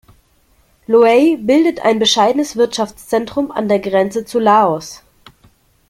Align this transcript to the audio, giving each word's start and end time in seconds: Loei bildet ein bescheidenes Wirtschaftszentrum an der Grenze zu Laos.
Loei 0.87 1.37
bildet 1.39 1.81
ein 1.85 1.99
bescheidenes 1.99 2.55
Wirtschaftszentrum 2.55 3.51
an 3.51 3.67
der 3.69 3.77
Grenze 3.77 4.25
zu 4.25 4.39
Laos. 4.39 5.03